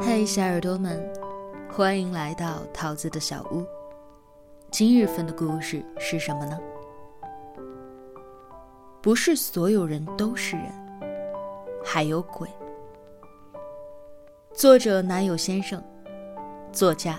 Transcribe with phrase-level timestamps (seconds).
[0.00, 1.12] 嗨，小耳朵们，
[1.68, 3.66] 欢迎来到桃子的小屋。
[4.70, 6.56] 今日份的故事是什么呢？
[9.02, 10.66] 不是所有人都是人，
[11.84, 12.48] 还有鬼。
[14.54, 15.82] 作者男友先生，
[16.72, 17.18] 作家，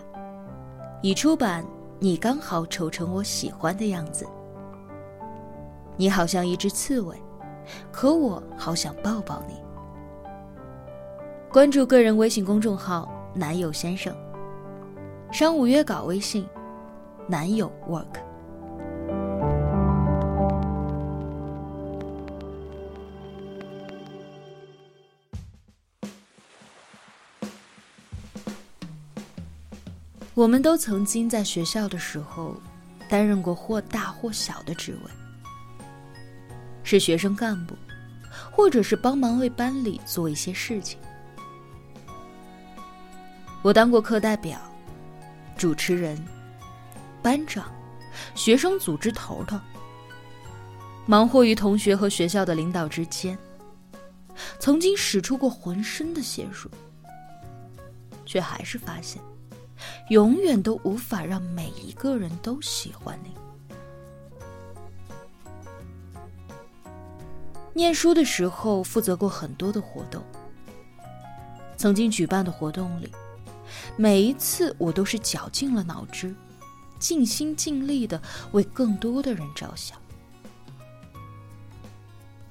[1.02, 1.66] 已出版。
[2.00, 4.26] 你刚好丑成我喜欢的样子。
[5.98, 7.22] 你好像一只刺猬，
[7.92, 9.56] 可我好想抱抱你。
[11.52, 14.16] 关注个人微信公众号“男友先生”，
[15.34, 16.46] 商务约稿微信
[17.28, 18.06] “男友 work”。
[30.36, 32.56] 我们都曾经在学校的时候，
[33.10, 35.12] 担任过或大或小的职位，
[36.84, 37.74] 是学生干部，
[38.52, 41.00] 或者是帮忙为班里做一些事情。
[43.62, 44.58] 我当过课代表、
[45.58, 46.18] 主持人、
[47.22, 47.70] 班长、
[48.34, 49.60] 学生组织头头，
[51.06, 53.38] 忙活于同学和学校的领导之间，
[54.60, 56.70] 曾经使出过浑身的解数，
[58.26, 59.22] 却还是发现，
[60.10, 63.34] 永远都无法让每一个人都喜欢你。
[67.74, 70.24] 念书的时候，负责过很多的活动，
[71.76, 73.12] 曾经举办的活动里。
[73.96, 76.34] 每一次，我都是绞尽了脑汁，
[77.00, 79.98] 尽心尽力的为更多的人着想。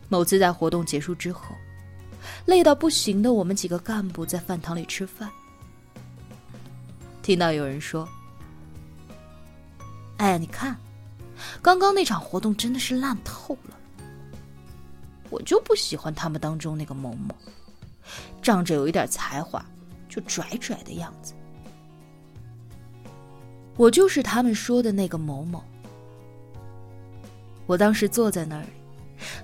[0.08, 1.54] 某次在活动结束之后，
[2.46, 5.30] 累到不行的我们几个干部在饭堂里吃饭，
[7.22, 8.08] 听到有人说
[10.16, 10.76] ：“哎，你看，
[11.60, 13.76] 刚刚那场活动真的是烂透了。
[15.30, 17.34] 我就不喜欢他们当中那个某某，
[18.40, 19.64] 仗着有一点才华。”
[20.08, 21.34] 就拽拽的样子，
[23.76, 25.62] 我就是他们说的那个某某。
[27.66, 28.64] 我当时坐在那儿，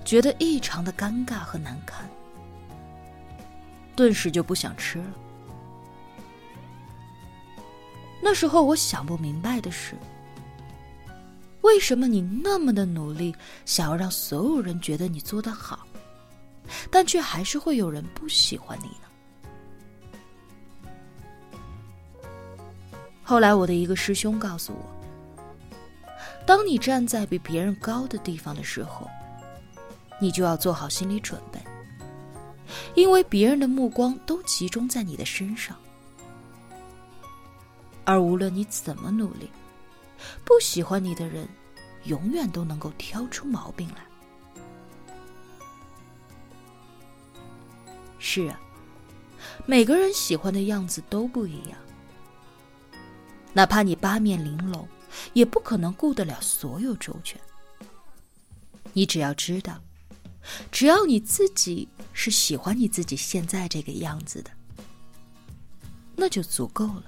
[0.03, 2.09] 觉得异常的尴尬和难堪，
[3.95, 5.13] 顿时就不想吃了。
[8.21, 9.95] 那时候我想不明白的是，
[11.61, 13.35] 为什么你那么的努力，
[13.65, 15.85] 想要让所有人觉得你做得好，
[16.89, 19.04] 但却还是会有人不喜欢你呢？
[23.27, 24.85] 后来，我的一个师兄告诉我：，
[26.45, 29.09] 当你站在比别人高的地方的时候，
[30.21, 31.59] 你就要做好心理准备，
[32.93, 35.75] 因为别人的目光都集中在你的身上，
[38.03, 39.49] 而无论你怎么努力，
[40.43, 41.49] 不喜欢你的人，
[42.03, 44.05] 永远都能够挑出毛病来。
[48.19, 48.59] 是啊，
[49.65, 51.77] 每个人喜欢的样子都不一样。
[53.55, 54.85] 哪怕你八面玲珑，
[55.31, 57.39] 也不可能顾得了所有周全。
[58.91, 59.81] 你只要知道，
[60.73, 64.51] 只要你自己是喜欢你自己现在这个样子的，
[66.17, 67.05] 那就足够了。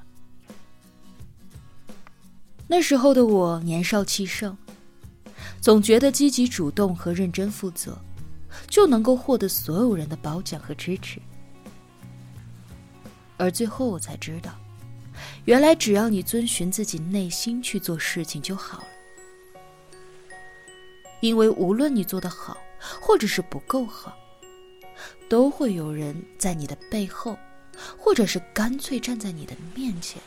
[2.66, 4.57] 那时候的我年少气盛，
[5.59, 8.00] 总觉得积极主动和认真负责，
[8.69, 11.22] 就能够获得所有人的褒奖和支持。
[13.36, 14.57] 而最后我才知道。
[15.47, 18.88] 原来，只要你遵循自己内心去做事情就好了。
[21.22, 22.58] 因为无论你做得好，
[23.00, 24.13] 或者是不够好，
[25.30, 27.38] 都会有人在你的背后，
[27.97, 30.22] 或者是干脆站在你的面前，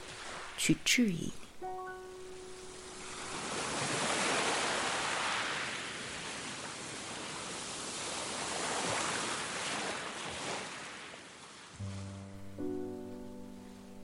[0.56, 1.30] 去质疑。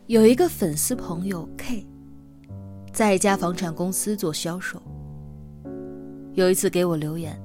[0.07, 1.85] 有一个粉丝朋友 K，
[2.93, 4.81] 在一家房产公司做销售。
[6.35, 7.37] 有一次给我留言，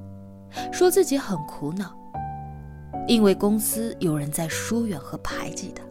[0.72, 1.98] 说自己很苦恼，
[3.08, 5.84] 因为公司有人在疏远和排挤他。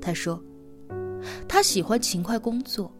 [0.00, 0.42] 他说，
[1.46, 2.90] 他喜欢勤快工作，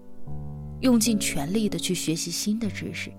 [0.79, 3.11] 用尽全力的去学习新的知识，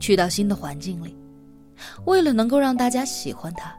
[0.00, 1.16] 去到新的环境里，
[2.06, 3.72] 为了能够让大家喜欢他。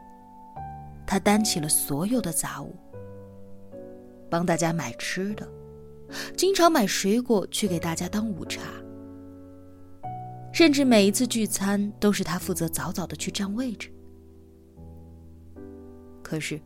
[1.08, 2.76] 他担起了所有的杂物，
[4.28, 5.48] 帮大家买吃的，
[6.36, 8.60] 经常买水果去给大家当午茶，
[10.52, 13.90] 甚至每一次聚餐都是他负责早早的去占位置。
[16.22, 16.60] 可是，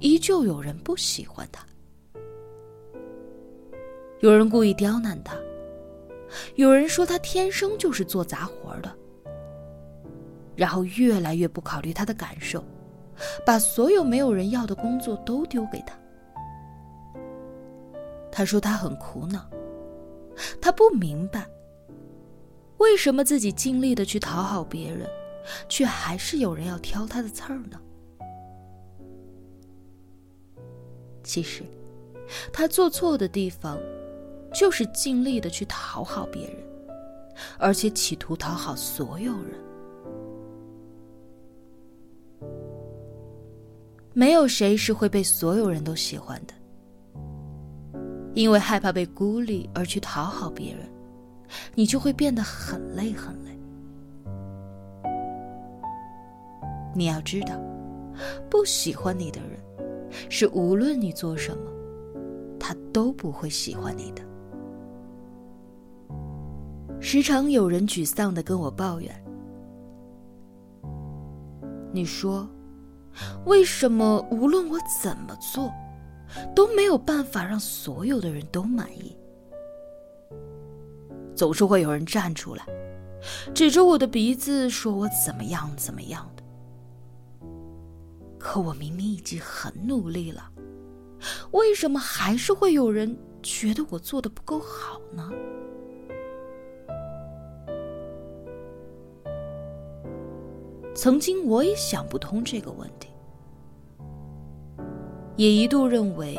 [0.00, 1.64] 依旧有人不喜欢他，
[4.20, 5.34] 有人故意刁难他，
[6.56, 8.94] 有人说他天生就是做杂活的，
[10.54, 12.62] 然后越来越不考虑他的感受。
[13.44, 15.96] 把所有没有人要的工作都丢给他。
[18.30, 19.46] 他说他很苦恼，
[20.60, 21.46] 他不明白
[22.78, 25.08] 为什么自己尽力的去讨好别人，
[25.68, 27.78] 却还是有人要挑他的刺儿呢？
[31.22, 31.62] 其实，
[32.52, 33.78] 他做错的地方，
[34.52, 36.56] 就是尽力的去讨好别人，
[37.58, 39.52] 而且企图讨好所有人。
[44.14, 46.54] 没有谁是会被所有人都喜欢的。
[48.34, 50.88] 因为害怕被孤立而去讨好别人，
[51.74, 53.50] 你就会变得很累很累。
[56.94, 57.60] 你要知道，
[58.48, 59.58] 不喜欢你的人，
[60.30, 61.70] 是无论你做什么，
[62.58, 64.22] 他都不会喜欢你的。
[67.00, 69.24] 时常有人沮丧的跟我抱怨
[71.92, 72.48] ：“你说，
[73.46, 75.72] 为什么无论我怎么做？”
[76.56, 79.14] 都没有办法让所有的人都满意，
[81.36, 82.64] 总是会有人站出来，
[83.54, 86.42] 指着我的鼻子说我怎么样怎么样的。
[88.38, 90.50] 可我明明已经很努力了，
[91.50, 95.30] 为什么还是会有人觉得我做的不够好呢？
[101.02, 103.08] 曾经我也想不通这个问题。
[105.34, 106.38] 也一度认为，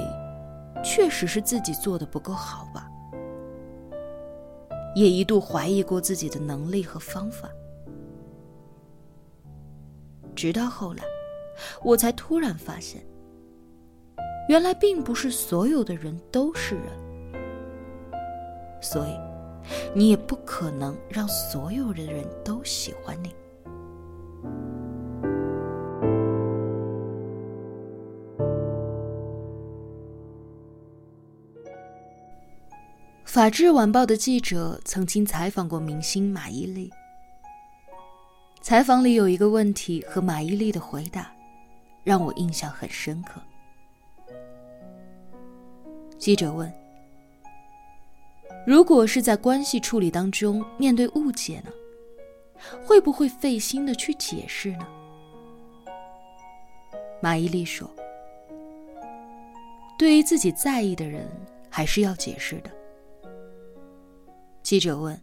[0.81, 2.89] 确实是自己做的不够好吧。
[4.95, 7.49] 也一度怀疑过自己的能力和方法，
[10.33, 11.03] 直到后来，
[11.83, 13.05] 我才突然发现，
[14.47, 16.85] 原来并不是所有的人都是人，
[18.81, 19.19] 所以，
[19.93, 23.35] 你也不可能让所有的人都喜欢你。
[33.33, 36.87] 法制晚报的记者曾经采访过明星马伊琍。
[38.61, 41.33] 采访里有一个问题和马伊琍的回答，
[42.03, 43.41] 让我印象很深刻。
[46.19, 46.71] 记者问
[48.67, 51.71] ：“如果是在关系处理当中面对误解呢，
[52.85, 54.87] 会不会费心的去解释呢？”
[57.19, 57.89] 马伊琍说
[59.97, 61.27] ：“对于自己在意的人，
[61.67, 62.69] 还是要解释的。”
[64.63, 65.19] 记者问：“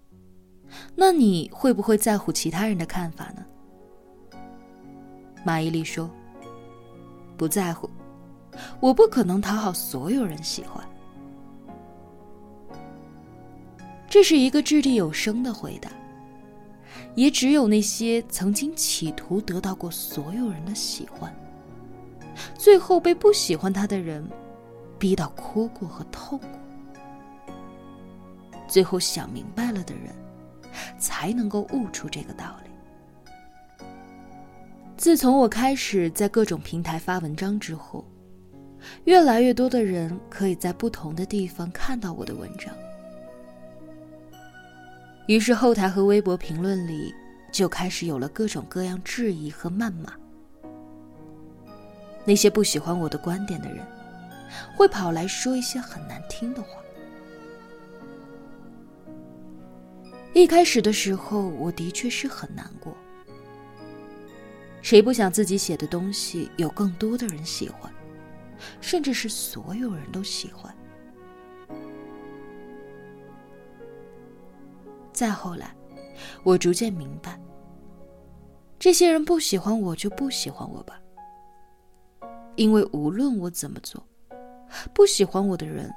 [0.95, 3.45] 那你会不会在乎其他人的看法呢？”
[5.43, 6.09] 马伊琍说
[7.37, 7.89] ：“不在乎，
[8.79, 10.87] 我不可能讨好所有人喜欢。”
[14.11, 15.91] 这是一个掷地有声的回答，
[17.15, 21.35] 也只有那些曾经企图得到过所有人的喜欢，
[22.59, 24.29] 最后被不喜欢他的人
[24.99, 26.60] 逼到哭过和痛过。
[28.71, 30.15] 最后想明白了的人，
[30.97, 32.71] 才能够悟出这个道理。
[34.97, 38.05] 自从我开始在各种平台发文章之后，
[39.05, 42.73] 越来越多的人可以在不同的地方看到我的文章，
[45.27, 47.13] 于是后台和微博评论里
[47.51, 50.13] 就开始有了各种各样质疑和谩骂。
[52.25, 53.85] 那些不喜欢我的观点的人，
[54.77, 56.69] 会跑来说一些很难听的话。
[60.33, 62.97] 一开始的时候，我的确是很难过。
[64.81, 67.93] 谁不想自己写的东西有更多的人喜欢，
[68.81, 70.75] 甚至是所有人都喜欢？
[75.13, 75.75] 再后来，
[76.45, 77.39] 我逐渐明白，
[78.79, 80.99] 这些人不喜欢我就不喜欢我吧，
[82.57, 84.03] 因为无论我怎么做，
[84.95, 85.93] 不喜欢我的人，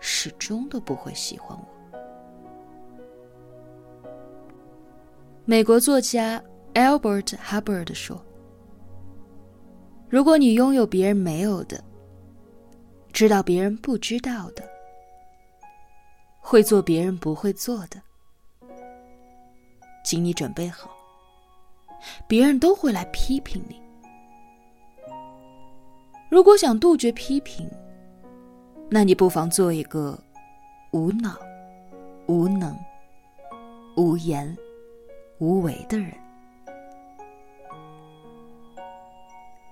[0.00, 1.79] 始终都不会喜欢我。
[5.50, 6.40] 美国作家
[6.74, 8.24] Albert Hubbard 说
[10.08, 11.82] ：“如果你拥有别人没有的，
[13.12, 14.62] 知道别人不知道的，
[16.38, 18.00] 会做别人不会做的，
[20.04, 20.88] 请你准备好，
[22.28, 23.82] 别人都会来批评你。
[26.30, 27.68] 如果想杜绝批评，
[28.88, 30.16] 那你不妨做一个
[30.92, 31.36] 无脑、
[32.28, 32.72] 无能、
[33.96, 34.56] 无言。”
[35.40, 36.12] 无为的人，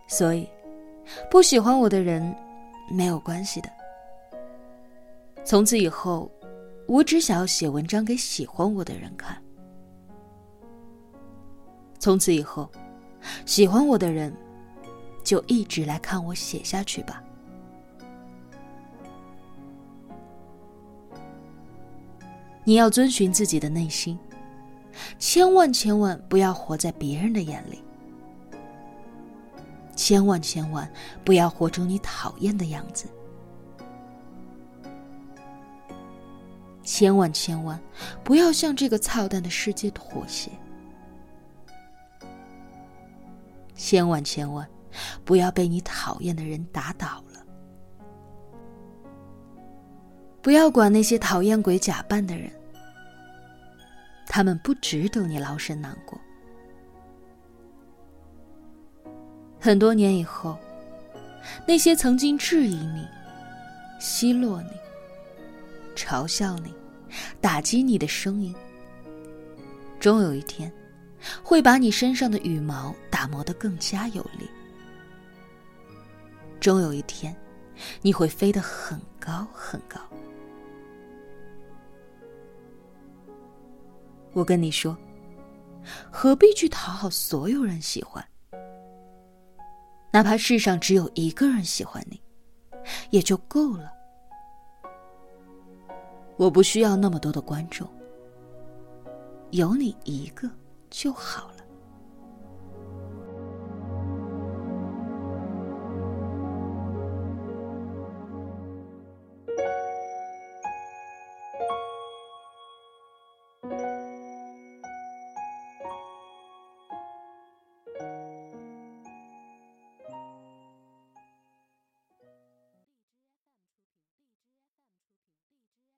[0.06, 0.48] 所以
[1.30, 2.34] 不喜欢我的人
[2.90, 3.70] 没有关系的。
[5.44, 6.30] 从此以后，
[6.86, 9.36] 我只想要写文章给喜欢我的人看。
[11.98, 12.70] 从此以后，
[13.44, 14.34] 喜欢我的人
[15.22, 17.22] 就一直来看我写下去吧。
[22.64, 24.18] 你要遵循自己的内心，
[25.18, 27.82] 千万千万不要活在别人的眼里，
[29.96, 30.90] 千万千万
[31.24, 33.06] 不要活成你讨厌的样子，
[36.82, 37.80] 千万千万
[38.22, 40.50] 不要向这个操蛋的世界妥协，
[43.74, 44.68] 千万千万
[45.24, 47.44] 不要被你讨厌的人打倒了，
[50.40, 52.50] 不要管那些讨厌鬼假扮的人。
[54.28, 56.20] 他们不值得你劳神难过。
[59.58, 60.56] 很多年以后，
[61.66, 63.04] 那些曾经质疑你、
[63.98, 64.70] 奚落你、
[65.96, 66.72] 嘲笑你、
[67.40, 68.54] 打击你的声音，
[69.98, 70.72] 终有一天，
[71.42, 74.48] 会把你身上的羽毛打磨得更加有力。
[76.60, 77.34] 终有一天，
[78.02, 79.98] 你会飞得很高很高。
[84.38, 84.96] 我跟你说，
[86.12, 88.24] 何必去讨好所有人喜欢？
[90.12, 92.22] 哪怕世上只有一个人喜欢你，
[93.10, 93.92] 也就够了。
[96.36, 97.84] 我不需要那么多的观众，
[99.50, 100.48] 有你一个
[100.88, 101.57] 就好了。